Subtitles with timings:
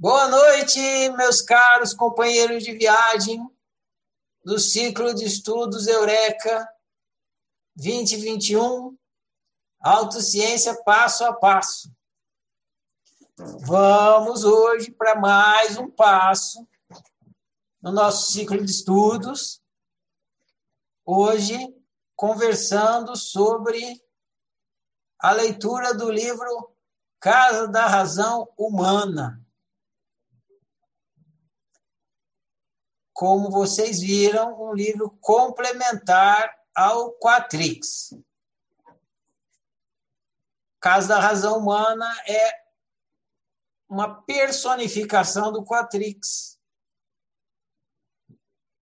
[0.00, 0.78] Boa noite,
[1.16, 3.44] meus caros companheiros de viagem
[4.44, 6.72] do ciclo de estudos Eureka
[7.74, 8.96] 2021,
[9.80, 11.92] Autociência Passo a Passo.
[13.66, 16.64] Vamos hoje para mais um passo
[17.82, 19.60] no nosso ciclo de estudos.
[21.04, 21.74] Hoje,
[22.14, 24.00] conversando sobre
[25.18, 26.72] a leitura do livro
[27.18, 29.44] Casa da Razão Humana.
[33.18, 38.14] Como vocês viram, um livro complementar ao Quatrix.
[40.78, 42.52] Casa da Razão Humana é
[43.88, 46.60] uma personificação do Quatrix.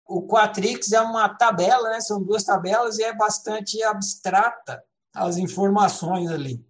[0.06, 2.00] O Quatrix é uma tabela, né?
[2.00, 4.86] são duas tabelas e é bastante abstrata
[5.16, 6.64] as informações ali.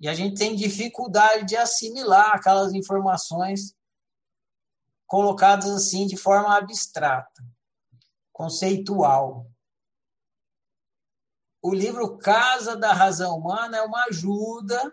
[0.00, 3.76] E a gente tem dificuldade de assimilar aquelas informações
[5.14, 7.40] colocadas assim de forma abstrata,
[8.32, 9.48] conceitual.
[11.62, 14.92] O livro Casa da Razão Humana é uma ajuda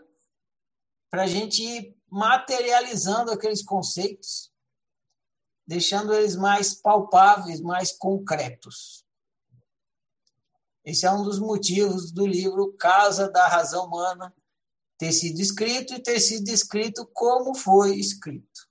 [1.09, 4.53] para a gente ir materializando aqueles conceitos,
[5.65, 9.03] deixando eles mais palpáveis, mais concretos.
[10.85, 14.31] Esse é um dos motivos do livro Casa da Razão Humana
[14.99, 18.69] ter sido escrito e ter sido escrito como foi escrito.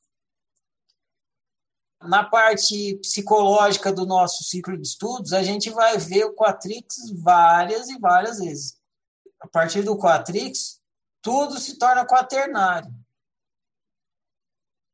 [2.03, 7.91] Na parte psicológica do nosso ciclo de estudos, a gente vai ver o Quatrix várias
[7.91, 8.81] e várias vezes.
[9.39, 10.81] A partir do Quatrix,
[11.21, 12.93] tudo se torna quaternário.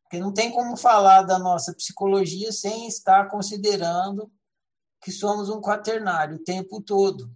[0.03, 4.33] Porque não tem como falar da nossa psicologia sem estar considerando
[5.01, 7.31] que somos um quaternário o tempo todo.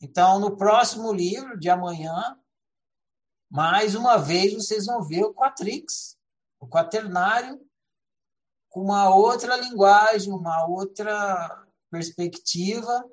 [0.00, 2.38] Então, no próximo livro de amanhã,
[3.50, 6.18] mais uma vez vocês vão ver o quatrix,
[6.58, 7.60] o quaternário,
[8.70, 13.04] com uma outra linguagem, uma outra perspectiva,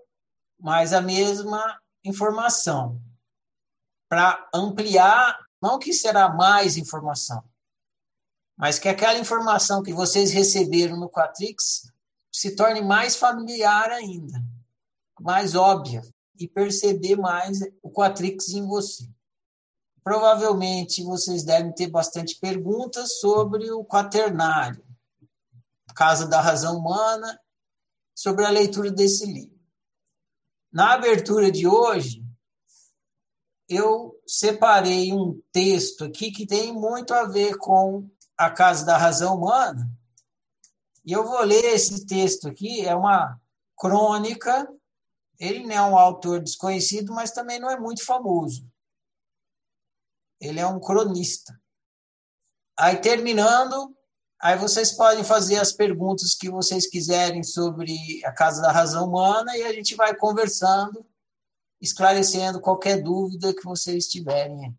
[0.59, 3.02] mas a mesma informação.
[4.08, 7.44] Para ampliar, não que será mais informação,
[8.56, 11.92] mas que aquela informação que vocês receberam no Quatrix
[12.31, 14.42] se torne mais familiar ainda,
[15.20, 16.02] mais óbvia,
[16.40, 19.10] e perceber mais o Quatrix em você.
[20.04, 24.87] Provavelmente vocês devem ter bastante perguntas sobre o quaternário,
[25.97, 27.41] Casa da Razão Humana,
[28.13, 29.59] sobre a leitura desse livro.
[30.72, 32.24] Na abertura de hoje,
[33.68, 38.07] eu separei um texto aqui que tem muito a ver com
[38.38, 39.91] a Casa da Razão Humana,
[41.03, 43.41] e eu vou ler esse texto aqui, é uma
[43.75, 44.72] crônica.
[45.40, 48.69] Ele não é um autor desconhecido, mas também não é muito famoso.
[50.40, 51.59] Ele é um cronista.
[52.78, 53.97] Aí, terminando,
[54.40, 59.56] aí vocês podem fazer as perguntas que vocês quiserem sobre a Casa da Razão Humana
[59.58, 61.06] e a gente vai conversando,
[61.81, 64.78] esclarecendo qualquer dúvida que vocês tiverem.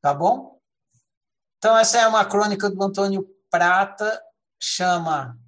[0.00, 0.60] Tá bom?
[1.58, 4.22] Então, essa é uma crônica do Antônio Prata,
[4.60, 5.38] chama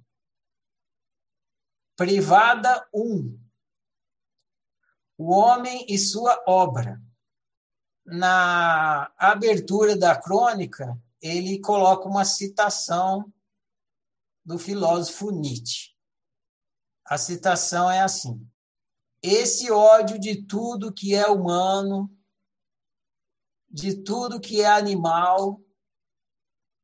[1.95, 3.39] Privada 1.
[5.17, 7.01] O homem e sua obra.
[8.05, 13.31] Na abertura da crônica, ele coloca uma citação
[14.43, 15.93] do filósofo Nietzsche.
[17.05, 18.47] A citação é assim:
[19.21, 22.09] Esse ódio de tudo que é humano,
[23.69, 25.61] de tudo que é animal,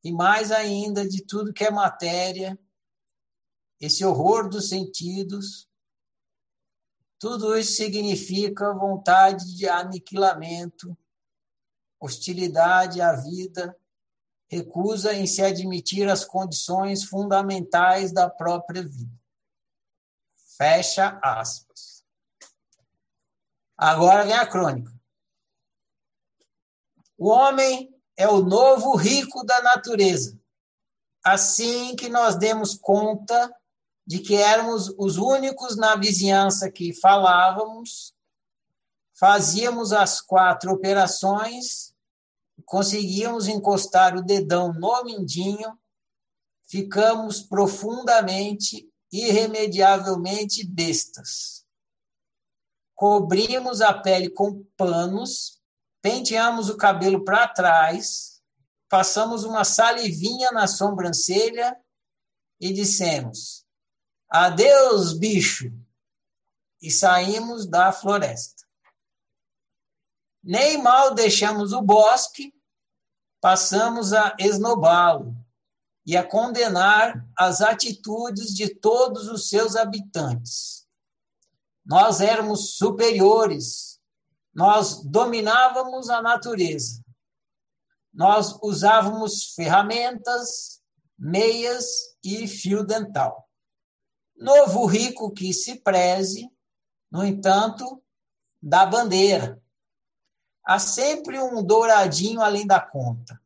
[0.04, 2.60] e mais ainda de tudo que é matéria,
[3.80, 5.68] esse horror dos sentidos,
[7.18, 10.96] tudo isso significa vontade de aniquilamento,
[12.00, 13.76] hostilidade à vida,
[14.48, 19.12] recusa em se admitir as condições fundamentais da própria vida.
[20.58, 22.04] Fecha aspas.
[23.78, 24.94] Agora vem a crônica.
[27.18, 30.40] O homem é o novo rico da natureza.
[31.24, 33.54] Assim que nós demos conta
[34.06, 38.14] de que éramos os únicos na vizinhança que falávamos,
[39.18, 41.95] fazíamos as quatro operações,
[42.66, 45.78] conseguíamos encostar o dedão no mindinho,
[46.68, 51.66] ficamos profundamente, irremediavelmente bestas.
[52.96, 55.56] Cobrimos a pele com panos
[56.06, 58.40] penteamos o cabelo para trás,
[58.88, 61.76] passamos uma salivinha na sobrancelha
[62.62, 63.66] e dissemos:
[64.30, 65.74] Adeus, bicho!
[66.80, 68.68] E saímos da floresta.
[70.44, 72.54] Nem mal deixamos o bosque,
[73.46, 75.38] passamos a esnobá-lo
[76.04, 80.88] e a condenar as atitudes de todos os seus habitantes.
[81.86, 84.02] Nós éramos superiores,
[84.52, 87.04] nós dominávamos a natureza,
[88.12, 90.82] nós usávamos ferramentas,
[91.16, 93.48] meias e fio dental.
[94.36, 96.50] Novo rico que se preze,
[97.12, 98.04] no entanto,
[98.60, 99.62] da bandeira.
[100.66, 103.40] Há sempre um douradinho além da conta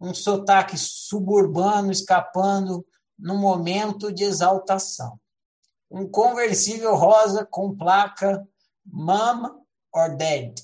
[0.00, 2.86] um sotaque suburbano escapando
[3.18, 5.18] no momento de exaltação.
[5.90, 8.46] Um conversível rosa com placa
[8.84, 9.62] Mom
[9.92, 10.54] or Dad,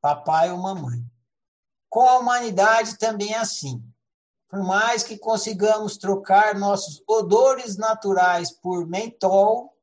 [0.00, 1.04] papai ou mamãe.
[1.88, 3.82] Com a humanidade também é assim.
[4.48, 9.76] Por mais que consigamos trocar nossos odores naturais por mentol,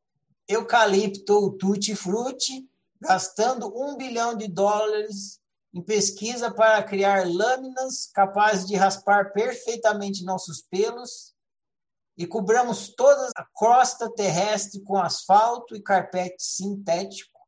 [0.47, 2.69] eucalipto ou tutti-frutti,
[3.01, 5.39] gastando um bilhão de dólares
[5.73, 11.33] em pesquisa para criar lâminas capazes de raspar perfeitamente nossos pelos
[12.17, 17.39] e cobramos toda a crosta terrestre com asfalto e carpete sintético.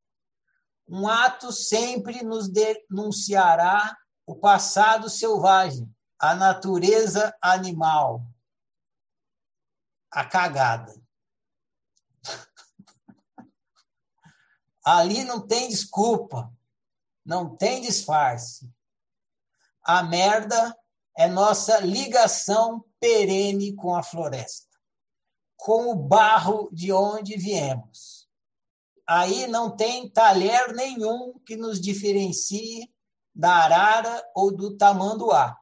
[0.87, 3.95] Um ato sempre nos denunciará
[4.25, 8.25] o passado selvagem, a natureza animal,
[10.09, 11.02] a cagada.
[14.83, 16.51] Ali não tem desculpa
[17.25, 18.69] não tem disfarce.
[19.83, 20.77] A merda
[21.15, 24.77] é nossa ligação perene com a floresta,
[25.55, 28.27] com o barro de onde viemos.
[29.05, 32.91] Aí não tem talher nenhum que nos diferencie
[33.35, 35.57] da arara ou do tamanduá.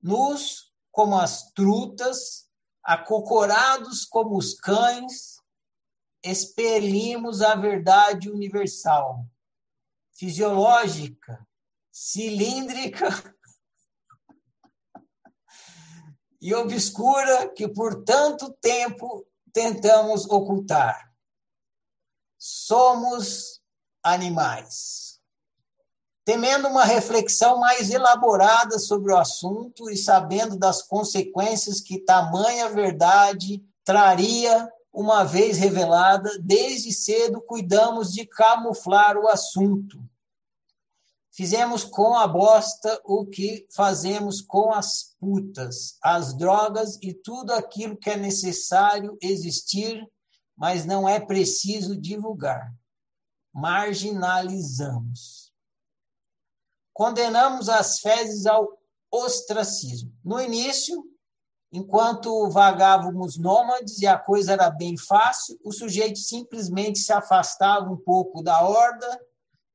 [0.00, 2.48] Nus como as trutas,
[2.82, 5.33] acocorados como os cães,
[6.24, 9.26] expelimos a verdade universal
[10.14, 11.46] fisiológica,
[11.92, 13.08] cilíndrica
[16.40, 21.12] e obscura que por tanto tempo tentamos ocultar.
[22.38, 23.60] Somos
[24.02, 25.20] animais.
[26.24, 33.62] Temendo uma reflexão mais elaborada sobre o assunto e sabendo das consequências que tamanha verdade
[33.84, 39.98] traria uma vez revelada, desde cedo cuidamos de camuflar o assunto.
[41.32, 47.96] Fizemos com a bosta o que fazemos com as putas, as drogas e tudo aquilo
[47.96, 50.00] que é necessário existir,
[50.56, 52.72] mas não é preciso divulgar.
[53.52, 55.52] Marginalizamos.
[56.92, 58.80] Condenamos as fezes ao
[59.10, 60.12] ostracismo.
[60.24, 61.04] No início,
[61.76, 67.96] Enquanto vagávamos nômades e a coisa era bem fácil, o sujeito simplesmente se afastava um
[67.96, 69.20] pouco da horda,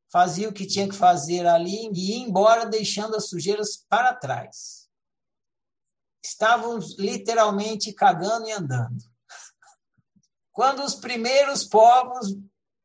[0.10, 4.88] fazia o que tinha que fazer ali e ia embora, deixando as sujeiras para trás.
[6.24, 9.04] Estávamos literalmente cagando e andando.
[10.54, 12.34] Quando os primeiros povos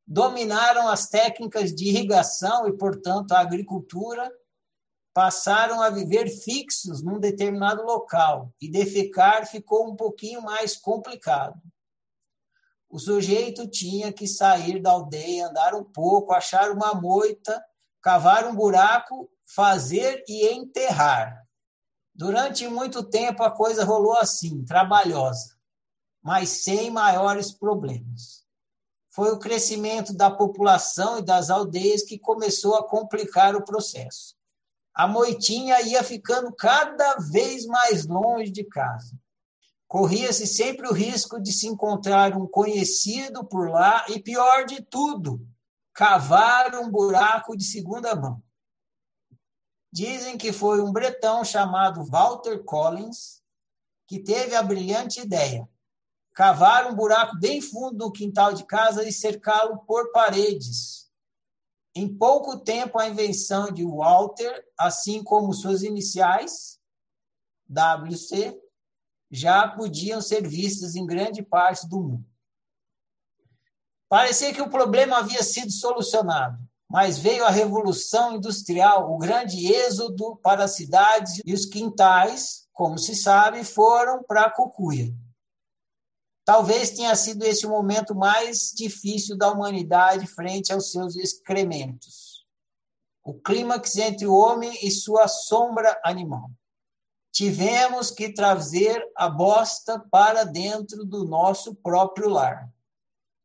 [0.04, 4.28] dominaram as técnicas de irrigação e, portanto, a agricultura,
[5.14, 11.56] passaram a viver fixos num determinado local e defecar ficou um pouquinho mais complicado.
[12.90, 17.64] O sujeito tinha que sair da aldeia, andar um pouco, achar uma moita,
[18.02, 21.46] cavar um buraco, fazer e enterrar.
[22.12, 25.56] Durante muito tempo a coisa rolou assim, trabalhosa,
[26.20, 28.44] mas sem maiores problemas.
[29.10, 34.34] Foi o crescimento da população e das aldeias que começou a complicar o processo
[34.94, 39.18] a moitinha ia ficando cada vez mais longe de casa.
[39.88, 45.46] Corria-se sempre o risco de se encontrar um conhecido por lá e, pior de tudo,
[45.92, 48.42] cavar um buraco de segunda mão.
[49.92, 53.42] Dizem que foi um bretão chamado Walter Collins
[54.06, 55.68] que teve a brilhante ideia
[56.34, 61.03] cavar um buraco bem fundo no quintal de casa e cercá-lo por paredes,
[61.94, 66.80] em pouco tempo, a invenção de Walter, assim como suas iniciais,
[67.68, 68.60] WC,
[69.30, 72.24] já podiam ser vistas em grande parte do mundo.
[74.08, 76.58] Parecia que o problema havia sido solucionado,
[76.90, 82.98] mas veio a Revolução Industrial, o grande êxodo para as cidades e os quintais, como
[82.98, 85.14] se sabe, foram para a Cucuia.
[86.44, 92.44] Talvez tenha sido esse o momento mais difícil da humanidade frente aos seus excrementos.
[93.22, 96.50] O clímax entre o homem e sua sombra animal.
[97.32, 102.70] Tivemos que trazer a bosta para dentro do nosso próprio lar.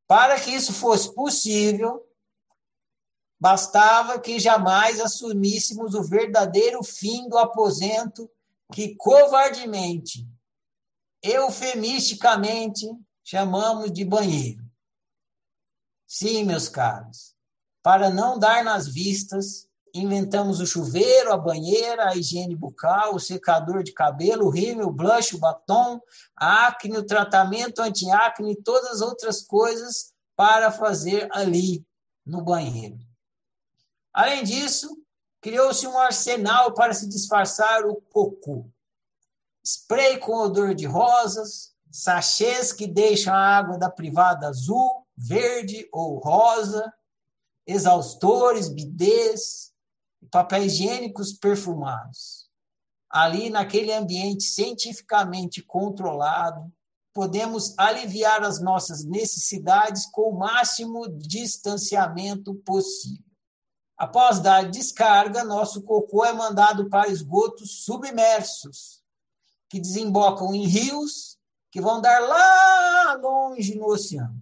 [0.06, 2.06] Para que isso fosse possível,
[3.40, 8.30] Bastava que jamais assumíssemos o verdadeiro fim do aposento
[8.74, 10.28] que covardemente,
[11.24, 12.86] eufemisticamente,
[13.24, 14.64] chamamos de banheiro.
[16.08, 17.36] Sim, meus caros,
[17.84, 23.84] para não dar nas vistas, inventamos o chuveiro, a banheira, a higiene bucal, o secador
[23.84, 26.00] de cabelo, o rímel, o blush, o batom,
[26.36, 31.86] a acne, o tratamento anti-acne e todas as outras coisas para fazer ali
[32.26, 32.98] no banheiro.
[34.14, 34.98] Além disso,
[35.42, 38.66] criou-se um arsenal para se disfarçar o cocô.
[39.64, 46.18] Spray com odor de rosas, sachês que deixam a água da privada azul, verde ou
[46.20, 46.92] rosa,
[47.66, 49.72] exaustores, bidês,
[50.32, 52.50] papéis higiênicos perfumados.
[53.10, 56.72] Ali, naquele ambiente cientificamente controlado,
[57.14, 63.26] podemos aliviar as nossas necessidades com o máximo distanciamento possível.
[63.98, 68.99] Após dar descarga, nosso cocô é mandado para esgotos submersos,
[69.70, 71.40] que desembocam em rios
[71.72, 74.40] que vão dar lá longe no oceano.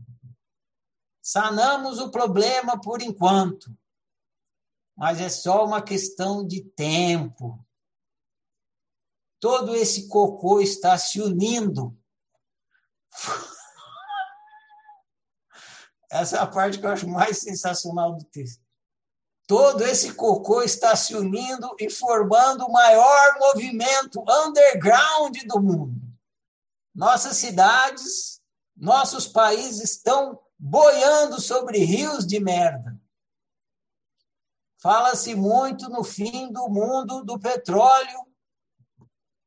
[1.22, 3.78] Sanamos o problema por enquanto,
[4.96, 7.64] mas é só uma questão de tempo.
[9.40, 11.96] Todo esse cocô está se unindo.
[16.10, 18.67] Essa é a parte que eu acho mais sensacional do texto.
[19.48, 26.02] Todo esse cocô está se unindo e formando o maior movimento underground do mundo.
[26.94, 28.42] Nossas cidades,
[28.76, 33.00] nossos países estão boiando sobre rios de merda.
[34.82, 38.28] Fala-se muito no fim do mundo do petróleo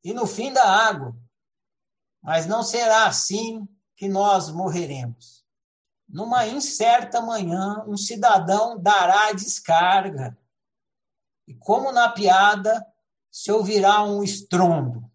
[0.03, 1.15] e no fim da água.
[2.23, 5.40] Mas não será assim que nós morreremos.
[6.11, 10.37] Numa incerta manhã, um cidadão dará descarga.
[11.47, 12.85] E como na piada,
[13.31, 15.09] se ouvirá um estrondo.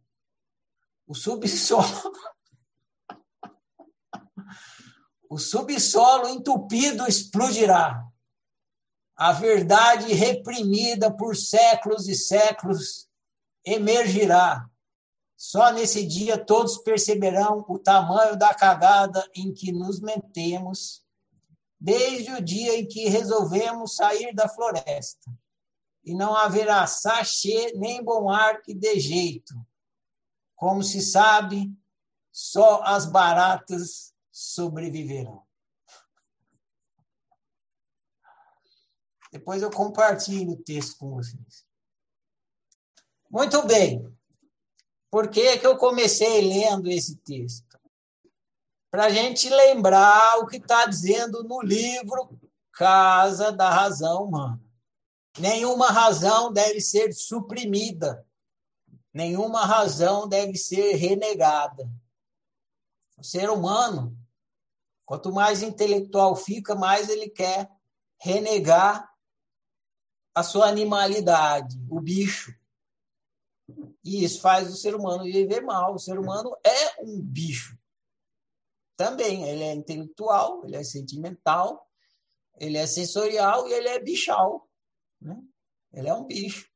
[1.06, 1.84] O subsolo
[5.28, 8.02] o subsolo entupido explodirá
[9.14, 13.06] a verdade reprimida por séculos e séculos
[13.64, 14.68] emergirá.
[15.36, 21.04] Só nesse dia todos perceberão o tamanho da cagada em que nos metemos,
[21.78, 25.30] desde o dia em que resolvemos sair da floresta.
[26.02, 29.54] E não haverá sachê nem bom ar que dê jeito.
[30.54, 31.70] Como se sabe,
[32.32, 35.44] só as baratas sobreviverão.
[39.30, 41.66] Depois eu compartilho o texto com vocês.
[43.30, 44.15] Muito bem.
[45.16, 47.80] Por que, que eu comecei lendo esse texto?
[48.90, 52.38] Para a gente lembrar o que está dizendo no livro
[52.70, 54.62] Casa da Razão Humana.
[55.38, 58.26] Nenhuma razão deve ser suprimida.
[59.10, 61.90] Nenhuma razão deve ser renegada.
[63.16, 64.14] O ser humano,
[65.06, 67.70] quanto mais intelectual fica, mais ele quer
[68.20, 69.10] renegar
[70.34, 72.54] a sua animalidade, o bicho.
[74.06, 75.94] E isso faz o ser humano viver mal.
[75.94, 77.76] O ser humano é um bicho.
[78.96, 81.84] Também, ele é intelectual, ele é sentimental,
[82.56, 84.70] ele é sensorial e ele é bichal.
[85.20, 85.36] Né?
[85.92, 86.70] Ele é um bicho.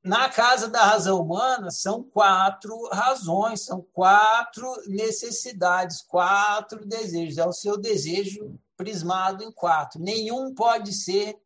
[0.00, 7.38] Na casa da razão humana, são quatro razões, são quatro necessidades, quatro desejos.
[7.38, 10.00] É o seu desejo prismado em quatro.
[10.00, 11.36] Nenhum pode ser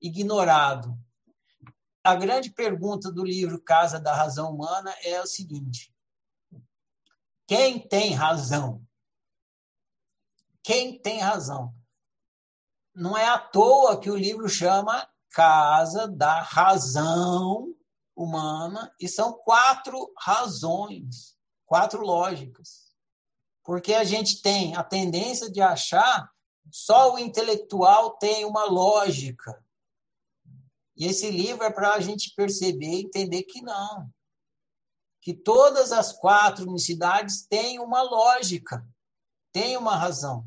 [0.00, 0.96] ignorado.
[2.06, 5.92] A grande pergunta do livro Casa da Razão Humana é o seguinte:
[7.48, 8.86] quem tem razão?
[10.62, 11.74] Quem tem razão?
[12.94, 17.74] Não é à toa que o livro chama Casa da Razão
[18.14, 22.94] Humana, e são quatro razões, quatro lógicas.
[23.64, 26.30] Porque a gente tem a tendência de achar
[26.70, 29.65] só o intelectual tem uma lógica.
[30.96, 34.10] E esse livro é para a gente perceber e entender que não.
[35.20, 38.86] Que todas as quatro unicidades têm uma lógica,
[39.52, 40.46] têm uma razão.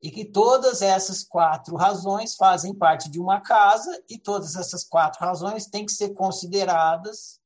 [0.00, 5.18] E que todas essas quatro razões fazem parte de uma casa e todas essas quatro
[5.24, 7.40] razões têm que ser consideradas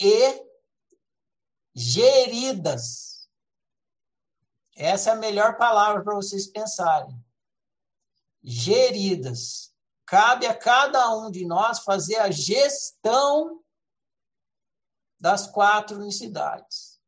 [0.00, 0.44] e
[1.72, 3.28] geridas.
[4.74, 7.22] Essa é a melhor palavra para vocês pensarem.
[8.42, 9.75] Geridas
[10.06, 13.62] cabe a cada um de nós fazer a gestão
[15.18, 17.00] das quatro unicidades.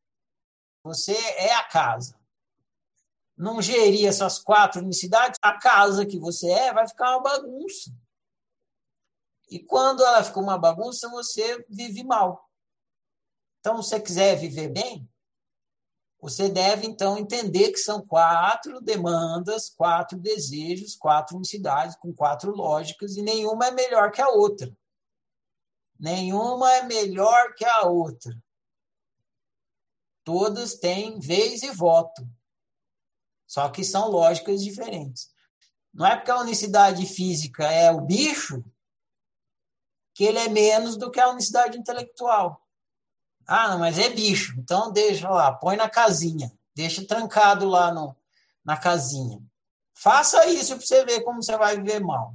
[0.83, 2.19] Você é a casa.
[3.37, 7.95] não gerir essas quatro unicidades, a casa que você é vai ficar uma bagunça.
[9.49, 12.51] E quando ela fica uma bagunça, você vive mal.
[13.61, 15.09] Então, se você quiser viver bem,
[16.21, 23.17] você deve, então, entender que são quatro demandas, quatro desejos, quatro unicidades, com quatro lógicas,
[23.17, 24.77] e nenhuma é melhor que a outra.
[25.99, 28.37] Nenhuma é melhor que a outra.
[30.25, 32.29] Todas têm vez e voto.
[33.47, 35.31] Só que são lógicas diferentes.
[35.95, 38.63] Não é porque a unicidade física é o bicho
[40.15, 42.68] que ele é menos do que a unicidade intelectual.
[43.49, 44.55] Ah, não, mas é bicho.
[44.59, 46.53] Então deixa lá, põe na casinha.
[46.77, 48.15] Deixa trancado lá no,
[48.63, 49.43] na casinha.
[49.95, 52.35] Faça isso para você ver como você vai viver mal.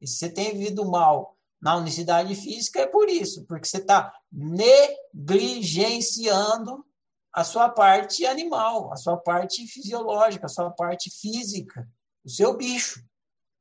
[0.00, 4.14] E se você tem vivido mal na unicidade física, é por isso, porque você está
[4.30, 6.86] negligenciando
[7.32, 11.88] a sua parte animal, a sua parte fisiológica, a sua parte física,
[12.24, 13.04] o seu bicho.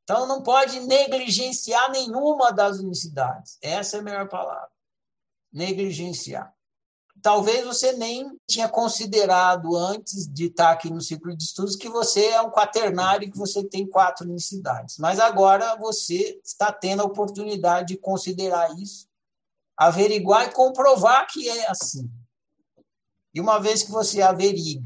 [0.03, 3.57] Então, não pode negligenciar nenhuma das unicidades.
[3.61, 4.69] Essa é a melhor palavra.
[5.51, 6.53] Negligenciar.
[7.23, 12.25] Talvez você nem tinha considerado antes de estar aqui no ciclo de estudos que você
[12.25, 14.97] é um quaternário e que você tem quatro unicidades.
[14.97, 19.07] Mas agora você está tendo a oportunidade de considerar isso,
[19.77, 22.11] averiguar e comprovar que é assim.
[23.33, 24.83] E uma vez que você averigue,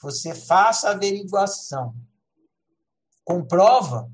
[0.00, 1.92] você faça a averiguação,
[3.24, 4.08] comprova,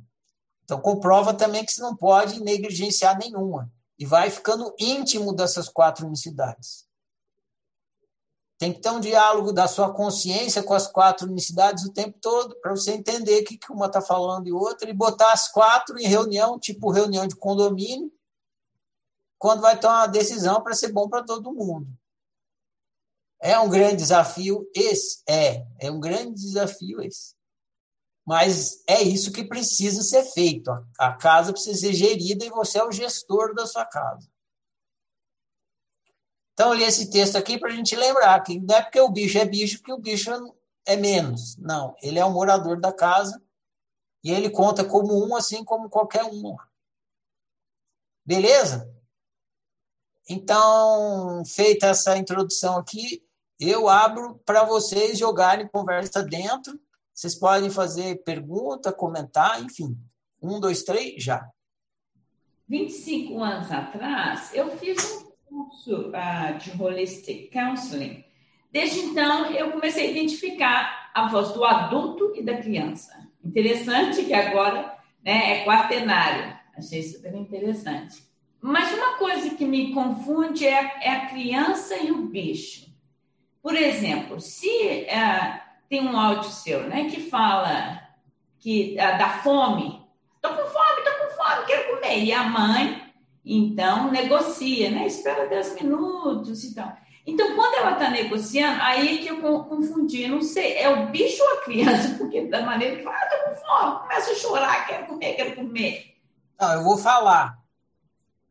[0.62, 3.70] então comprova também que você não pode negligenciar nenhuma.
[3.98, 6.83] E vai ficando íntimo dessas quatro unicidades.
[8.58, 12.54] Tem que ter um diálogo da sua consciência com as quatro unicidades o tempo todo,
[12.60, 16.06] para você entender o que uma está falando e outra, e botar as quatro em
[16.06, 18.12] reunião, tipo reunião de condomínio,
[19.38, 21.86] quando vai tomar uma decisão para ser bom para todo mundo.
[23.40, 25.22] É um grande desafio esse?
[25.28, 27.34] É, é um grande desafio esse.
[28.24, 30.70] Mas é isso que precisa ser feito.
[30.98, 34.26] A casa precisa ser gerida e você é o gestor da sua casa.
[36.54, 39.10] Então, eu li esse texto aqui para a gente lembrar que não é porque o
[39.10, 40.30] bicho é bicho que o bicho
[40.86, 41.56] é menos.
[41.58, 43.42] Não, ele é um morador da casa
[44.22, 46.56] e ele conta como um, assim como qualquer um.
[48.24, 48.90] Beleza?
[50.28, 53.22] Então, feita essa introdução aqui,
[53.58, 56.80] eu abro para vocês jogarem conversa dentro.
[57.12, 59.98] Vocês podem fazer pergunta, comentar, enfim.
[60.40, 61.48] Um, dois, três, já.
[62.66, 65.23] 25 anos atrás, eu fiz um
[65.54, 68.24] curso uh, de Holistic Counseling.
[68.72, 73.28] Desde então, eu comecei a identificar a voz do adulto e da criança.
[73.44, 76.52] Interessante que agora né, é quaternário.
[76.76, 78.24] Achei super interessante.
[78.60, 82.92] Mas uma coisa que me confunde é, é a criança e o bicho.
[83.62, 88.02] Por exemplo, se é, tem um áudio seu, né, que fala
[88.58, 90.02] que é, da fome,
[90.40, 93.03] tô com fome, tô com fome, quero comer, e a mãe
[93.44, 96.96] então negocia, né, espera 10 minutos e tal.
[97.26, 101.42] Então, quando ela está negociando, aí é que eu confundi, não sei, é o bicho
[101.42, 102.16] ou a criança?
[102.18, 106.16] Porque da maneira que ah, com fome, começa a chorar, quero comer, quero comer.
[106.60, 107.58] Não, eu vou falar.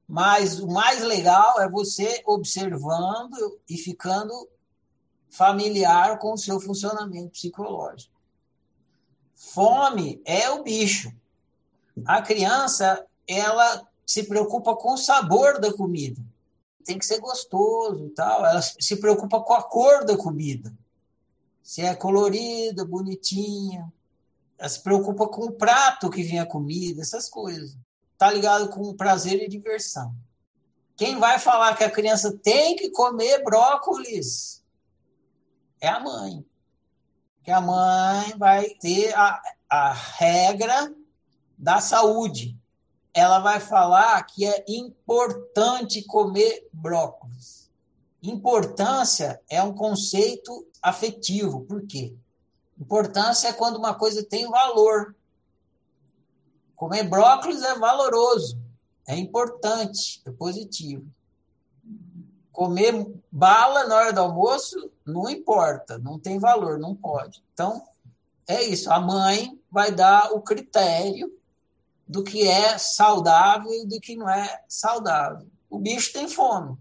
[0.07, 4.33] Mas o mais legal é você observando e ficando
[5.29, 8.13] familiar com o seu funcionamento psicológico.
[9.35, 11.11] Fome é o bicho.
[12.05, 16.21] A criança, ela se preocupa com o sabor da comida.
[16.85, 18.45] Tem que ser gostoso, tal.
[18.45, 20.73] Ela se preocupa com a cor da comida.
[21.61, 23.91] Se é colorida, bonitinha.
[24.57, 27.77] Ela se preocupa com o prato que vem a comida, essas coisas.
[28.17, 30.13] Tá ligado com prazer e diversão.
[30.95, 34.63] Quem vai falar que a criança tem que comer brócolis
[35.81, 36.45] é a mãe.
[37.43, 40.93] Que a mãe vai ter a, a regra
[41.57, 42.57] da saúde.
[43.13, 47.69] Ela vai falar que é importante comer brócolis.
[48.21, 51.61] Importância é um conceito afetivo.
[51.61, 52.15] Por quê?
[52.79, 55.15] Importância é quando uma coisa tem valor.
[56.75, 58.57] Comer brócolis é valoroso,
[59.07, 61.05] é importante, é positivo.
[62.51, 67.43] Comer bala na hora do almoço não importa, não tem valor, não pode.
[67.53, 67.83] Então,
[68.47, 68.91] é isso.
[68.91, 71.31] A mãe vai dar o critério
[72.07, 75.47] do que é saudável e do que não é saudável.
[75.69, 76.77] O bicho tem fome.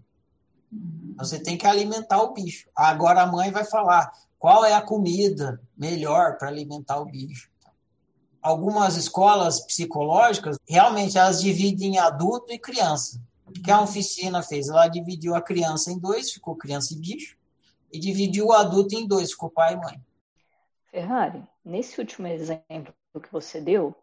[1.17, 2.69] Você tem que alimentar o bicho.
[2.75, 7.49] Agora a mãe vai falar qual é a comida melhor para alimentar o bicho.
[8.41, 13.21] Algumas escolas psicológicas realmente elas dividem adulto e criança
[13.61, 14.69] que a oficina fez?
[14.69, 17.37] Ela dividiu a criança em dois, ficou criança e bicho,
[17.91, 20.01] e dividiu o adulto em dois, ficou pai e mãe.
[20.89, 23.95] Ferrari, nesse último exemplo que você deu,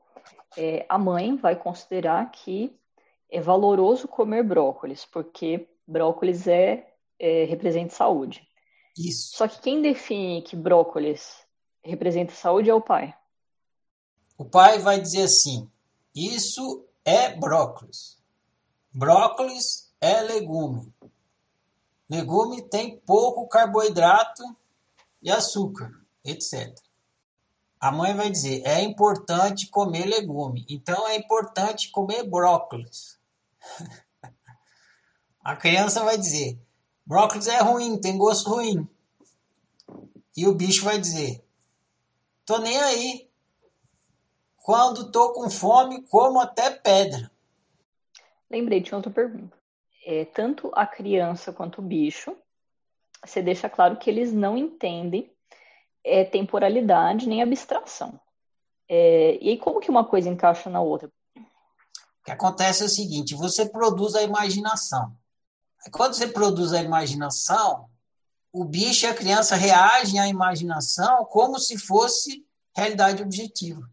[0.57, 2.77] é, a mãe vai considerar que
[3.31, 8.47] é valoroso comer brócolis, porque brócolis é, é representa saúde.
[8.97, 9.37] Isso.
[9.37, 11.47] Só que quem define que brócolis
[11.83, 13.15] representa saúde é o pai.
[14.37, 15.71] O pai vai dizer assim:
[16.15, 18.21] isso é brócolis.
[18.93, 20.93] Brócolis é legume.
[22.09, 24.43] Legume tem pouco carboidrato
[25.23, 25.93] e açúcar,
[26.25, 26.75] etc.
[27.81, 33.19] A mãe vai dizer: é importante comer legume, então é importante comer brócolis.
[35.43, 36.59] A criança vai dizer:
[37.07, 38.87] brócolis é ruim, tem gosto ruim.
[40.37, 41.43] E o bicho vai dizer:
[42.45, 43.31] tô nem aí.
[44.63, 47.31] Quando tô com fome, como até pedra.
[48.51, 49.57] Lembrei de outra pergunta.
[50.05, 52.37] É, tanto a criança quanto o bicho,
[53.25, 55.31] você deixa claro que eles não entendem
[56.05, 58.19] é, temporalidade nem abstração.
[58.89, 61.11] É, e aí, como que uma coisa encaixa na outra?
[61.37, 65.15] O que acontece é o seguinte: você produz a imaginação.
[65.93, 67.89] Quando você produz a imaginação,
[68.53, 73.89] o bicho e a criança reagem à imaginação como se fosse realidade objetiva.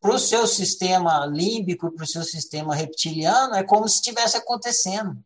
[0.00, 5.22] Para o seu sistema límbico, para o seu sistema reptiliano, é como se estivesse acontecendo.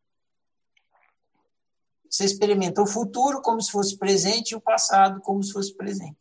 [2.10, 6.18] Você experimenta o futuro como se fosse presente e o passado como se fosse presente.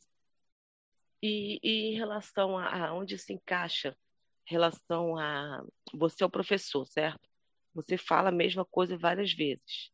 [1.21, 3.97] E, e em relação a, a onde se encaixa,
[4.45, 7.27] relação a você é o professor, certo?
[7.73, 9.91] Você fala a mesma coisa várias vezes.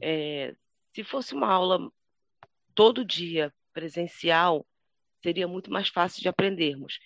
[0.00, 0.54] É,
[0.94, 1.90] se fosse uma aula
[2.74, 4.64] todo dia presencial,
[5.22, 6.98] seria muito mais fácil de aprendermos.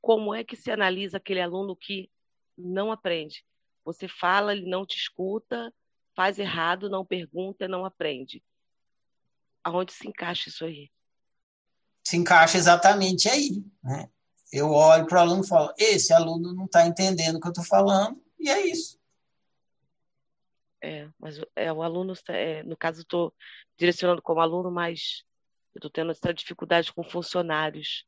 [0.00, 2.10] Como é que se analisa aquele aluno que
[2.58, 3.44] não aprende?
[3.84, 5.72] Você fala, ele não te escuta,
[6.14, 8.42] faz errado, não pergunta, não aprende.
[9.62, 10.90] Aonde se encaixa isso aí?
[12.06, 13.64] Se encaixa exatamente aí.
[13.82, 14.10] Né?
[14.52, 17.52] Eu olho para o aluno e falo: esse aluno não está entendendo o que eu
[17.52, 18.98] estou falando, e é isso.
[20.82, 23.34] É, mas é, o aluno, é, no caso, estou
[23.76, 25.24] direcionando como aluno, mas
[25.74, 28.06] eu estou tendo essa dificuldade com funcionários.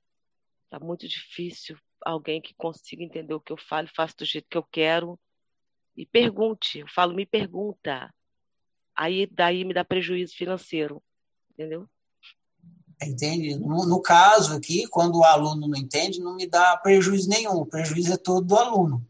[0.64, 4.46] Está muito difícil alguém que consiga entender o que eu falo e faça do jeito
[4.48, 5.18] que eu quero
[5.96, 6.80] e pergunte.
[6.80, 8.12] Eu falo, me pergunta.
[8.94, 11.02] Aí daí me dá prejuízo financeiro,
[11.52, 11.88] entendeu?
[13.02, 13.56] Entende?
[13.56, 17.56] No, no, caso aqui, quando o aluno não entende, não me dá prejuízo nenhum.
[17.56, 19.06] O prejuízo é todo do aluno.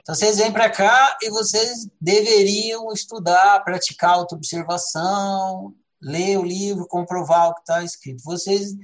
[0.00, 7.50] Então, vocês vêm para cá e vocês deveriam estudar, praticar autoobservação, ler o livro, comprovar
[7.50, 8.22] o que está escrito.
[8.22, 8.74] Vocês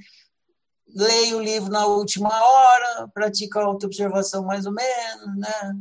[0.93, 5.75] leem o livro na última hora, praticam autoobservação mais ou menos, né?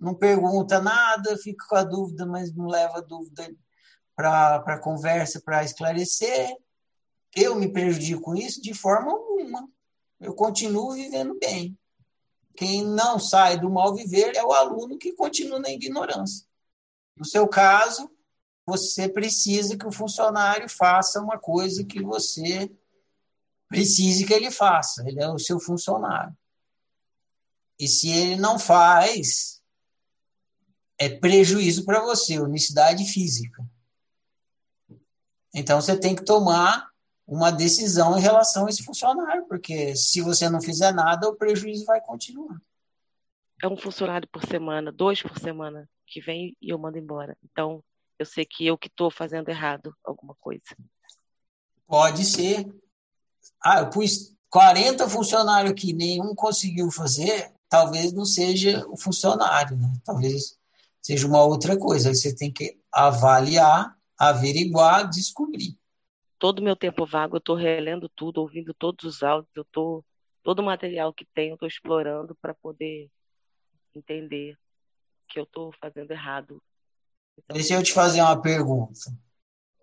[0.00, 3.48] Não pergunta nada, fica com a dúvida, mas não leva a dúvida
[4.16, 6.56] para a conversa, para esclarecer.
[7.36, 9.68] Eu me prejudico com isso de forma alguma.
[10.18, 11.78] Eu continuo vivendo bem.
[12.56, 16.46] Quem não sai do mal viver é o aluno que continua na ignorância.
[17.16, 18.10] No seu caso,
[18.66, 22.70] você precisa que o funcionário faça uma coisa que você
[23.68, 25.06] precise que ele faça.
[25.06, 26.36] Ele é o seu funcionário.
[27.78, 29.59] E se ele não faz,
[31.00, 33.64] é prejuízo para você, unicidade física.
[35.54, 36.90] Então você tem que tomar
[37.26, 41.86] uma decisão em relação a esse funcionário, porque se você não fizer nada, o prejuízo
[41.86, 42.60] vai continuar.
[43.62, 47.34] É um funcionário por semana, dois por semana, que vem e eu mando embora.
[47.42, 47.82] Então,
[48.18, 50.76] eu sei que eu que estou fazendo errado alguma coisa.
[51.86, 52.66] Pode ser.
[53.64, 59.90] Ah, eu pus 40 funcionários que nenhum conseguiu fazer, talvez não seja o funcionário, né?
[60.04, 60.59] Talvez
[61.02, 62.14] seja uma outra coisa.
[62.14, 65.78] Você tem que avaliar, averiguar, descobrir.
[66.38, 70.04] Todo meu tempo vago, eu estou relendo tudo, ouvindo todos os áudios, eu tô,
[70.42, 73.10] todo o material que tenho, estou explorando para poder
[73.94, 74.56] entender
[75.28, 76.62] que eu estou fazendo errado.
[77.38, 78.94] Então, Deixa eu te fazer uma pergunta.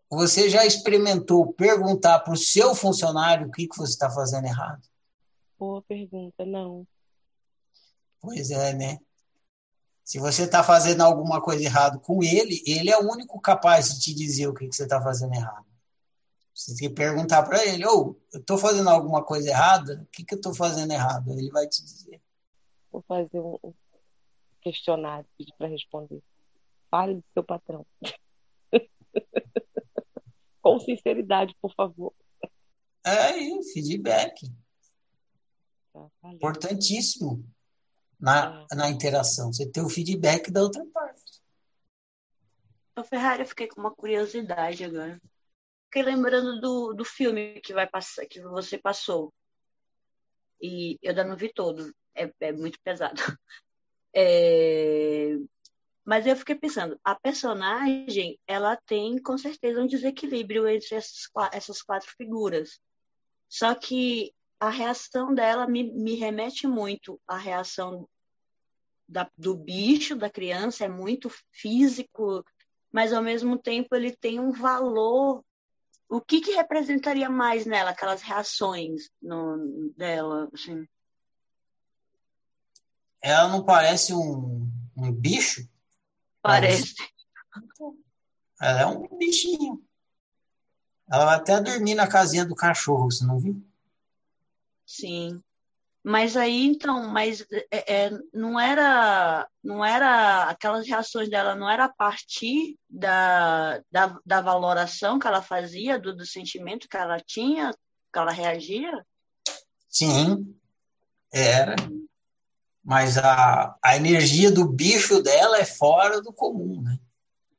[0.09, 4.81] Você já experimentou perguntar para o seu funcionário o que, que você está fazendo errado?
[5.59, 6.87] Boa pergunta, não.
[8.21, 8.97] Pois é, né?
[10.07, 13.99] Se você está fazendo alguma coisa errada com ele, ele é o único capaz de
[13.99, 15.65] te dizer o que, que você está fazendo errado.
[16.55, 20.01] Você tem que perguntar para ele, ou oh, eu estou fazendo alguma coisa errada?
[20.01, 21.29] O que, que eu estou fazendo errado?
[21.33, 22.21] Ele vai te dizer.
[22.89, 23.73] Vou fazer um
[24.61, 26.23] questionário para responder.
[26.89, 27.85] Fale do seu patrão.
[30.63, 32.13] Com sinceridade, por favor.
[33.05, 33.33] É,
[33.73, 34.49] feedback.
[35.91, 37.45] Tá, Importantíssimo
[38.19, 39.51] na, na interação.
[39.51, 41.41] Você tem o feedback da outra parte.
[42.95, 45.21] Ô, Ferrari, eu fiquei com uma curiosidade agora.
[45.85, 49.33] fiquei lembrando do, do filme que vai passar, que você passou.
[50.61, 53.21] E eu ainda não vi todo, é, é muito pesado.
[54.19, 55.35] É,
[56.03, 61.83] mas eu fiquei pensando, a personagem, ela tem com certeza um desequilíbrio entre essas, essas
[61.83, 62.79] quatro figuras.
[63.49, 68.07] Só que a reação dela me, me remete muito à reação
[69.07, 72.43] da, do bicho, da criança, é muito físico,
[72.91, 75.43] mas ao mesmo tempo ele tem um valor.
[76.09, 80.49] O que, que representaria mais nela, aquelas reações no, dela?
[80.53, 80.87] Assim?
[83.21, 85.67] Ela não parece um, um bicho?
[86.41, 86.95] Parece.
[88.59, 89.83] Ela é um bichinho.
[91.09, 93.63] Ela vai até dormir na casinha do cachorro, você não viu?
[94.87, 95.43] Sim.
[96.01, 101.83] Mas aí, então, mas é, é, não era não era aquelas reações dela não era
[101.83, 107.73] a partir da, da, da valoração que ela fazia, do, do sentimento que ela tinha,
[108.13, 109.05] que ela reagia?
[109.89, 110.55] Sim,
[111.29, 111.75] era.
[112.81, 116.97] Mas a, a energia do bicho dela é fora do comum, né?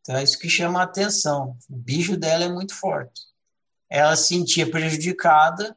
[0.00, 1.54] Então é isso que chama a atenção.
[1.68, 3.20] O bicho dela é muito forte.
[3.90, 5.76] Ela se sentia prejudicada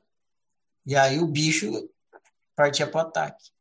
[0.85, 1.89] e aí o bicho
[2.55, 3.51] partia para o ataque.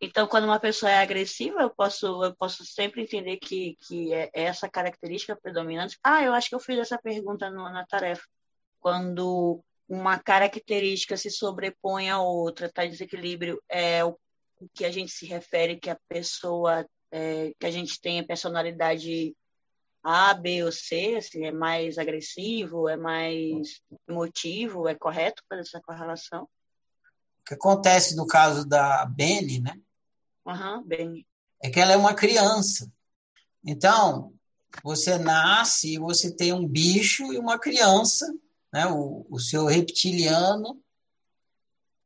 [0.00, 4.30] Então, quando uma pessoa é agressiva, eu posso, eu posso sempre entender que, que é
[4.32, 5.98] essa característica predominante.
[6.04, 8.22] Ah, eu acho que eu fiz essa pergunta no, na tarefa.
[8.78, 14.16] Quando uma característica se sobrepõe à outra, está desequilíbrio, é o,
[14.60, 18.26] o, que a gente se refere que a pessoa, é, que a gente tem a
[18.26, 19.34] personalidade
[20.02, 25.80] A, B ou C, assim, é mais agressivo, é mais emotivo, é correto fazer essa
[25.80, 26.48] correlação?
[27.48, 29.80] Que acontece no caso da Benny, né?
[30.44, 31.26] Uhum, Benny.
[31.62, 32.92] É que ela é uma criança.
[33.64, 34.34] Então,
[34.84, 38.30] você nasce e você tem um bicho e uma criança,
[38.70, 38.86] né?
[38.86, 40.78] o, o seu reptiliano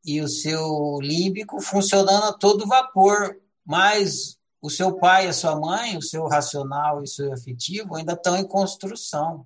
[0.05, 5.59] e o seu límbico funcionando a todo vapor, mas o seu pai e a sua
[5.59, 9.45] mãe, o seu racional e o seu afetivo ainda estão em construção.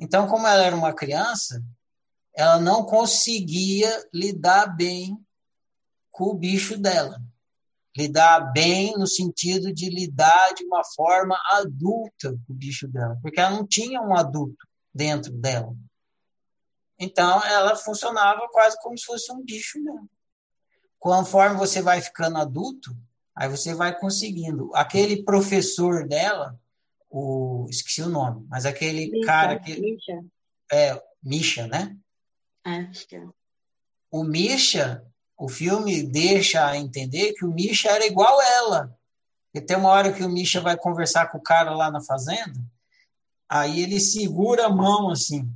[0.00, 1.62] Então, como ela era uma criança,
[2.34, 5.18] ela não conseguia lidar bem
[6.10, 7.20] com o bicho dela.
[7.96, 13.40] Lidar bem no sentido de lidar de uma forma adulta com o bicho dela, porque
[13.40, 15.74] ela não tinha um adulto dentro dela.
[16.98, 20.08] Então, ela funcionava quase como se fosse um bicho mesmo.
[20.98, 22.94] Conforme você vai ficando adulto,
[23.34, 24.70] aí você vai conseguindo.
[24.74, 26.60] Aquele professor dela,
[27.08, 30.24] o esqueci o nome, mas aquele Misha, cara que Misha.
[30.70, 31.96] é Misha, né?
[32.64, 33.26] Acho que é.
[34.10, 35.04] O Misha,
[35.36, 38.96] o filme deixa a entender que o Misha era igual ela.
[39.54, 42.60] E tem uma hora que o Misha vai conversar com o cara lá na fazenda,
[43.48, 45.48] aí ele segura a mão assim.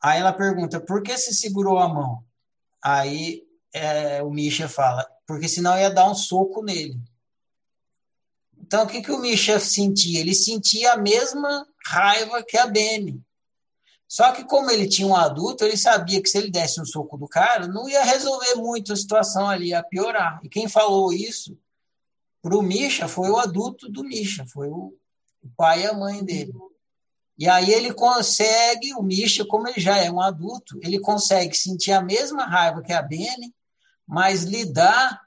[0.00, 2.24] Aí ela pergunta: por que você segurou a mão?
[2.82, 6.98] Aí é, o Misha fala: porque senão ia dar um soco nele.
[8.68, 10.20] Então, o que, que o Misha sentia?
[10.20, 13.22] Ele sentia a mesma raiva que a Benny.
[14.08, 17.18] Só que como ele tinha um adulto, ele sabia que se ele desse um soco
[17.18, 20.40] do cara, não ia resolver muito a situação ali, ia piorar.
[20.42, 21.58] E quem falou isso
[22.40, 24.94] para o Misha foi o adulto do Misha, foi o,
[25.56, 26.54] pai e a mãe dele.
[27.36, 31.92] E aí ele consegue, o Misha, como ele já é um adulto, ele consegue sentir
[31.92, 33.54] a mesma raiva que a Benny,
[34.06, 35.20] mas lidar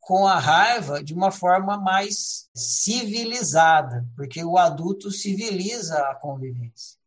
[0.00, 6.97] com a raiva de uma forma mais civilizada, porque o adulto civiliza a convivência.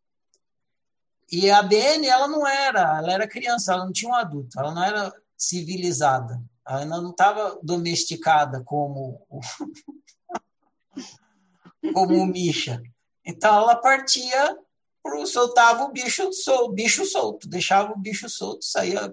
[1.32, 4.74] E a BN, ela não era, ela era criança, ela não tinha um adulto, ela
[4.74, 9.26] não era civilizada, ela ainda não estava domesticada como
[11.94, 12.82] como o Misha.
[13.26, 14.58] Então ela partia
[15.02, 19.12] pro soltava o bicho, sol, bicho solto, deixava o bicho solto, saía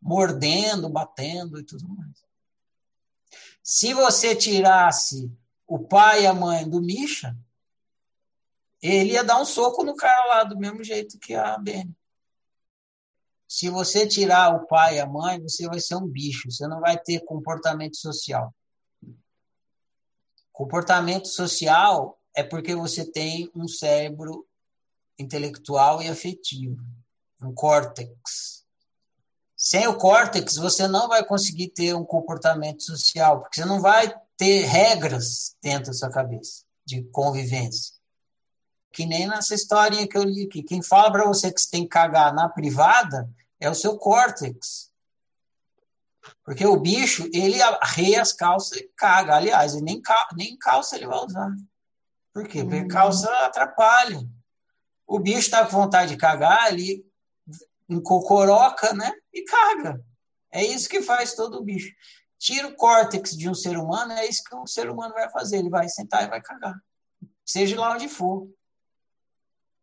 [0.00, 2.10] mordendo, batendo e tudo mais.
[3.62, 5.30] Se você tirasse
[5.66, 7.36] o pai e a mãe do Misha,
[8.82, 11.94] ele ia dar um soco no cara lá, do mesmo jeito que a Benny.
[13.46, 16.80] Se você tirar o pai e a mãe, você vai ser um bicho, você não
[16.80, 18.54] vai ter comportamento social.
[20.52, 24.46] Comportamento social é porque você tem um cérebro
[25.18, 26.80] intelectual e afetivo,
[27.42, 28.64] um córtex.
[29.56, 34.14] Sem o córtex, você não vai conseguir ter um comportamento social, porque você não vai
[34.36, 37.99] ter regras dentro da sua cabeça de convivência.
[38.92, 40.62] Que nem nessa historinha que eu li aqui.
[40.62, 44.90] Quem fala para você que você tem que cagar na privada é o seu córtex.
[46.44, 49.36] Porque o bicho, ele arreia as calças e caga.
[49.36, 51.50] Aliás, nem, cal nem calça ele vai usar.
[52.32, 52.62] Por quê?
[52.62, 52.88] Porque uhum.
[52.88, 54.20] calça atrapalha.
[55.06, 57.04] O bicho está com vontade de cagar, ele
[57.88, 59.12] encocoroca, né?
[59.32, 60.00] E caga.
[60.52, 61.92] É isso que faz todo bicho.
[62.38, 65.58] Tira o córtex de um ser humano, é isso que um ser humano vai fazer.
[65.58, 66.74] Ele vai sentar e vai cagar.
[67.44, 68.48] Seja lá onde for.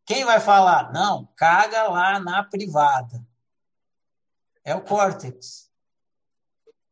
[0.08, 0.94] Quem vai falar?
[0.94, 3.22] Não, caga lá na privada.
[4.64, 5.70] É o córtex.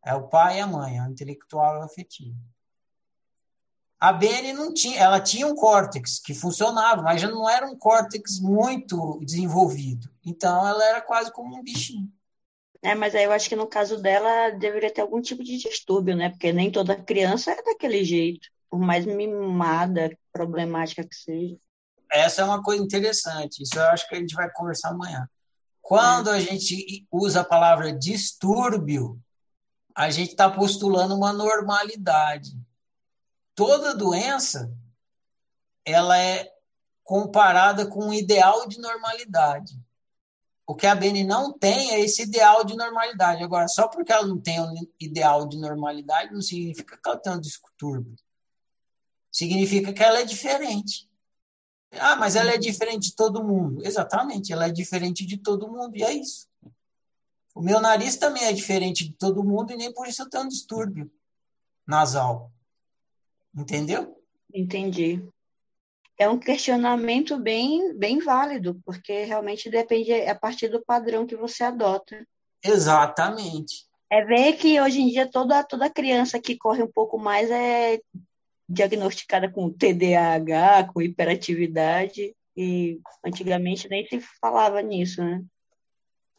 [0.05, 2.37] É o pai e a mãe, é o intelectual e o afetivo.
[3.97, 7.77] A Bene não tinha, ela tinha um córtex que funcionava, mas já não era um
[7.77, 10.09] córtex muito desenvolvido.
[10.25, 12.11] Então ela era quase como um bichinho.
[12.81, 16.17] É, mas aí eu acho que no caso dela deveria ter algum tipo de distúrbio,
[16.17, 16.29] né?
[16.29, 21.57] Porque nem toda criança é daquele jeito, por mais mimada, problemática que seja.
[22.15, 23.63] Essa é uma coisa interessante.
[23.63, 25.29] Isso eu acho que a gente vai conversar amanhã.
[25.81, 29.19] Quando a gente usa a palavra distúrbio,
[29.95, 32.57] a gente está postulando uma normalidade.
[33.53, 34.73] Toda doença
[35.85, 36.51] ela é
[37.03, 39.79] comparada com um ideal de normalidade.
[40.67, 43.43] O que a Beni não tem é esse ideal de normalidade.
[43.43, 47.33] Agora, só porque ela não tem um ideal de normalidade, não significa que ela tem
[47.33, 48.15] um distúrbio.
[49.31, 51.07] Significa que ela é diferente.
[51.93, 53.85] Ah, mas ela é diferente de todo mundo.
[53.85, 56.47] Exatamente, ela é diferente de todo mundo, e é isso.
[57.53, 60.43] O meu nariz também é diferente de todo mundo, e nem por isso eu tenho
[60.43, 61.09] um distúrbio
[61.87, 62.51] nasal.
[63.55, 64.21] Entendeu?
[64.53, 65.23] Entendi
[66.17, 71.63] é um questionamento bem, bem válido, porque realmente depende a partir do padrão que você
[71.63, 72.25] adota.
[72.63, 73.85] Exatamente.
[74.09, 77.99] É ver que hoje em dia toda, toda criança que corre um pouco mais é
[78.67, 85.43] diagnosticada com TDAH, com hiperatividade, e antigamente nem se falava nisso, né?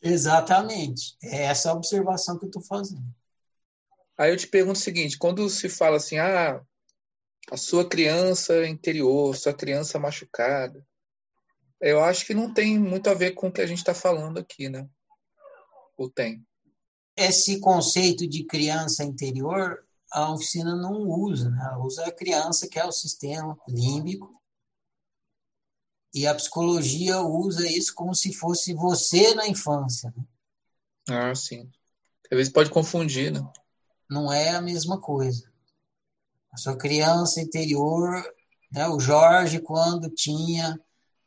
[0.02, 1.16] Exatamente.
[1.22, 3.04] É essa a observação que eu estou fazendo.
[4.18, 6.62] Aí eu te pergunto o seguinte: quando se fala assim, ah,
[7.50, 10.84] a sua criança interior, sua criança machucada.
[11.80, 14.38] Eu acho que não tem muito a ver com o que a gente está falando
[14.38, 14.88] aqui, né?
[15.96, 16.44] Ou tem?
[17.14, 21.58] Esse conceito de criança interior, a oficina não usa, né?
[21.60, 24.40] Ela usa a criança, que é o sistema límbico,
[26.14, 30.12] e a psicologia usa isso como se fosse você na infância.
[30.16, 30.24] Né?
[31.08, 31.70] Ah, sim.
[32.30, 33.46] Às vezes pode confundir, né?
[34.08, 35.50] Não é a mesma coisa
[36.56, 38.24] a sua criança interior,
[38.72, 40.80] né, o Jorge, quando tinha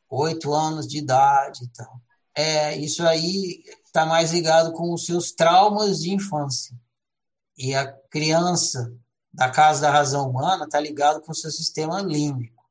[0.09, 1.59] oito anos de idade.
[1.65, 2.01] Então.
[2.35, 6.75] É, isso aí está mais ligado com os seus traumas de infância.
[7.60, 8.91] E a criança
[9.32, 12.65] da casa da razão humana está ligado com o seu sistema límbico.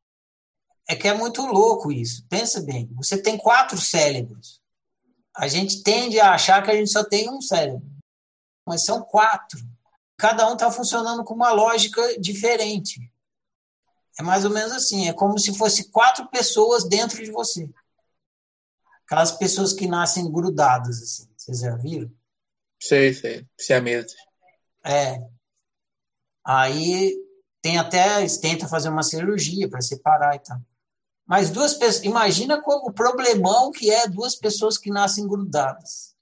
[0.88, 2.26] É que é muito louco isso.
[2.28, 4.60] Pensa bem, você tem quatro cérebros.
[5.36, 7.86] A gente tende a achar que a gente só tem um cérebro,
[8.66, 9.60] mas são quatro
[10.18, 13.00] cada um está funcionando com uma lógica diferente.
[14.18, 17.70] É mais ou menos assim, é como se fosse quatro pessoas dentro de você.
[19.06, 21.30] Aquelas pessoas que nascem grudadas, assim.
[21.36, 22.12] Vocês já viram?
[22.82, 23.46] Sei, sei.
[23.56, 24.14] Siameses.
[24.88, 25.22] É.
[26.44, 27.14] Aí
[27.60, 30.58] tem até, eles tentam fazer uma cirurgia para separar e tal.
[31.26, 36.16] Mas duas pessoas, imagina o problemão que é duas pessoas que nascem grudadas.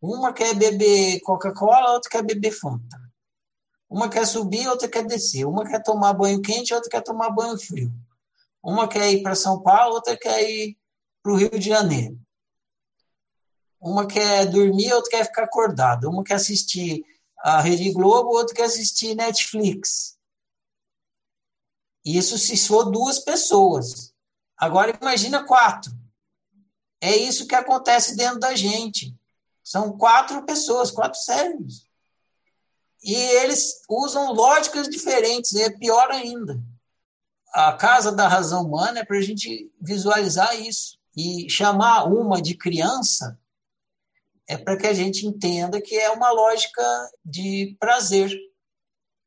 [0.00, 2.98] Uma quer beber Coca-Cola, outra quer beber Fanta.
[3.90, 5.44] Uma quer subir, outra quer descer.
[5.44, 7.92] Uma quer tomar banho quente, outra quer tomar banho frio.
[8.62, 10.78] Uma quer ir para São Paulo, outra quer ir
[11.22, 12.18] para o Rio de Janeiro.
[13.80, 16.08] Uma quer dormir, outra quer ficar acordada.
[16.08, 17.04] Uma quer assistir
[17.40, 20.18] a Rede Globo, outra quer assistir Netflix.
[22.04, 24.12] Isso se for duas pessoas.
[24.56, 25.92] Agora imagina quatro.
[27.00, 29.14] É isso que acontece dentro da gente.
[29.62, 31.86] São quatro pessoas, quatro cérebros.
[33.02, 36.60] E eles usam lógicas diferentes, e é pior ainda.
[37.52, 40.98] A casa da razão humana é para a gente visualizar isso.
[41.16, 43.38] E chamar uma de criança
[44.48, 46.82] é para que a gente entenda que é uma lógica
[47.22, 48.34] de prazer.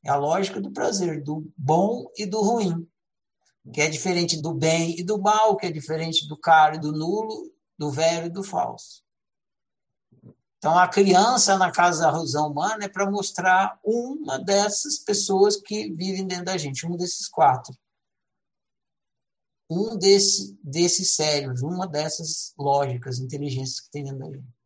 [0.04, 2.90] É a lógica do prazer, do bom e do ruim.
[3.72, 6.92] Que é diferente do bem e do mal, que é diferente do caro e do
[6.92, 9.04] nulo, do velho e do falso.
[10.58, 15.92] Então, a criança na casa da razão humana é para mostrar uma dessas pessoas que
[15.92, 17.76] vivem dentro da gente, um desses quatro.
[19.70, 24.61] Um desse, desses cérebros, uma dessas lógicas, inteligências que tem dentro da gente.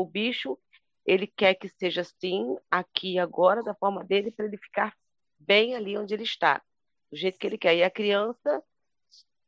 [0.00, 0.58] O bicho,
[1.04, 4.94] ele quer que seja assim, aqui e agora, da forma dele, para ele ficar
[5.38, 6.62] bem ali onde ele está,
[7.10, 7.76] do jeito que ele quer.
[7.76, 8.62] E a criança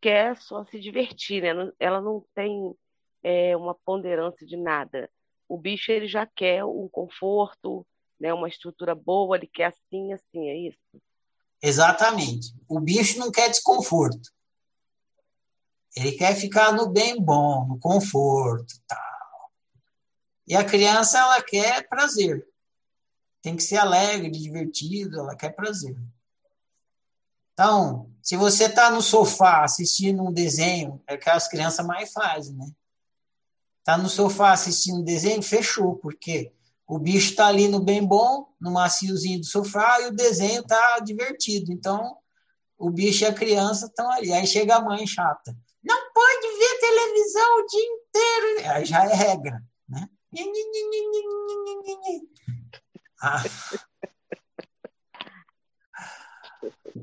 [0.00, 1.72] quer só se divertir, né?
[1.78, 2.74] Ela não tem
[3.22, 5.10] é, uma ponderância de nada
[5.48, 7.86] o bicho ele já quer um conforto,
[8.20, 11.02] né, uma estrutura boa, ele quer assim, assim, é isso?
[11.62, 12.54] Exatamente.
[12.68, 14.30] O bicho não quer desconforto.
[15.96, 19.17] Ele quer ficar no bem bom, no conforto, tal.
[20.48, 22.46] E a criança ela quer prazer.
[23.42, 25.94] Tem que ser alegre, divertido, ela quer prazer.
[27.52, 32.56] Então, se você está no sofá assistindo um desenho, é que as crianças mais fazem,
[32.56, 32.66] né?
[33.80, 36.52] Está no sofá assistindo um desenho, fechou, porque
[36.86, 40.98] o bicho está ali no bem bom, no maciozinho do sofá, e o desenho está
[41.00, 41.72] divertido.
[41.72, 42.16] Então,
[42.78, 44.32] o bicho e a criança estão ali.
[44.32, 45.54] Aí chega a mãe chata.
[45.82, 48.74] Não pode ver televisão o dia inteiro.
[48.74, 49.62] Aí já é regra?
[53.20, 53.42] Ah.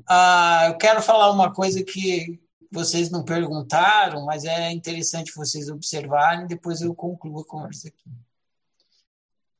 [0.08, 6.46] Ah, eu quero falar uma coisa que vocês não perguntaram, mas é interessante vocês observarem,
[6.46, 8.10] depois eu concluo a conversa aqui.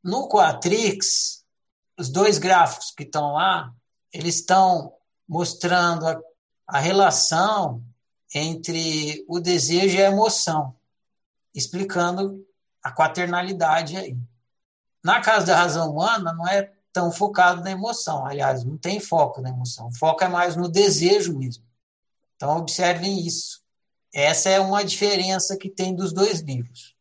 [0.02, 1.44] No Quatrix,
[1.98, 3.74] os dois gráficos que estão lá,
[4.12, 4.94] eles estão
[5.28, 6.20] mostrando a,
[6.68, 7.82] a relação
[8.32, 10.76] entre o desejo e a emoção,
[11.54, 12.45] explicando
[12.86, 14.16] a quaternalidade aí.
[15.02, 18.24] Na casa da razão humana, não é tão focado na emoção.
[18.24, 19.88] Aliás, não tem foco na emoção.
[19.88, 21.64] O foco é mais no desejo mesmo.
[22.36, 23.60] Então, observem isso.
[24.14, 26.94] Essa é uma diferença que tem dos dois livros.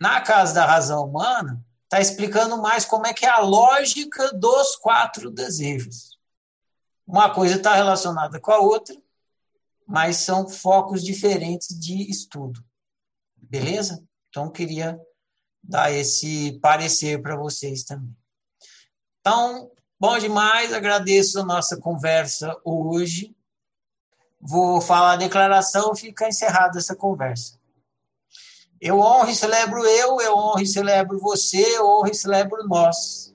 [0.00, 4.76] Na Casa da Razão Humana, está explicando mais como é que é a lógica dos
[4.76, 6.18] quatro desejos.
[7.06, 8.96] Uma coisa está relacionada com a outra,
[9.86, 12.64] mas são focos diferentes de estudo.
[13.36, 14.02] Beleza?
[14.32, 14.98] Então, queria
[15.62, 18.16] dar esse parecer para vocês também.
[19.20, 19.70] Então,
[20.00, 23.36] bom demais, agradeço a nossa conversa hoje.
[24.40, 27.60] Vou falar a declaração, fica encerrada essa conversa.
[28.80, 33.34] Eu honro e celebro eu, eu honro e celebro você, eu honro e celebro nós.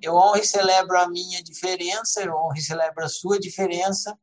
[0.00, 4.16] Eu honro e celebro a minha diferença, eu honro e celebro a sua diferença,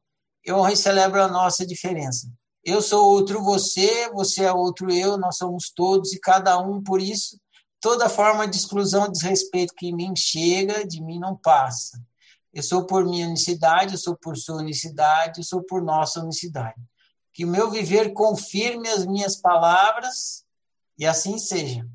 [0.45, 2.31] eu honro e celebro a nossa diferença.
[2.65, 6.99] Eu sou outro você, você é outro eu, nós somos todos e cada um por
[6.99, 7.37] isso
[7.85, 12.01] Toda forma de exclusão, desrespeito que em mim chega, de mim não passa.
[12.51, 16.81] Eu sou por minha unicidade, eu sou por sua unicidade, eu sou por nossa unicidade.
[17.31, 20.43] Que o meu viver confirme as minhas palavras
[20.97, 21.87] e assim seja.